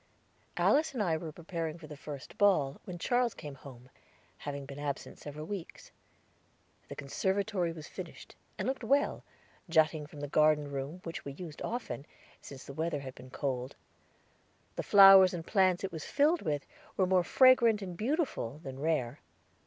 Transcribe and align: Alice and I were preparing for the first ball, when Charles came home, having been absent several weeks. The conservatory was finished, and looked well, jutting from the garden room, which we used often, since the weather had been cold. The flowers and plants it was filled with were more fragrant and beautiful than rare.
Alice 0.57 0.95
and 0.95 1.03
I 1.03 1.15
were 1.15 1.31
preparing 1.31 1.77
for 1.77 1.85
the 1.85 1.95
first 1.95 2.35
ball, 2.39 2.81
when 2.85 2.97
Charles 2.97 3.35
came 3.35 3.53
home, 3.53 3.91
having 4.39 4.65
been 4.65 4.79
absent 4.79 5.19
several 5.19 5.45
weeks. 5.45 5.91
The 6.87 6.95
conservatory 6.95 7.71
was 7.71 7.87
finished, 7.87 8.35
and 8.57 8.67
looked 8.67 8.83
well, 8.83 9.23
jutting 9.69 10.07
from 10.07 10.19
the 10.21 10.27
garden 10.27 10.71
room, 10.71 11.01
which 11.03 11.23
we 11.23 11.33
used 11.33 11.61
often, 11.61 12.07
since 12.41 12.63
the 12.63 12.73
weather 12.73 13.01
had 13.01 13.13
been 13.13 13.29
cold. 13.29 13.75
The 14.75 14.81
flowers 14.81 15.35
and 15.35 15.45
plants 15.45 15.83
it 15.83 15.91
was 15.91 16.03
filled 16.03 16.41
with 16.41 16.65
were 16.97 17.05
more 17.05 17.23
fragrant 17.23 17.83
and 17.83 17.95
beautiful 17.95 18.57
than 18.63 18.79
rare. 18.79 19.19